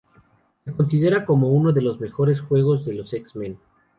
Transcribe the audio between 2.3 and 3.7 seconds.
juegos de los X-men.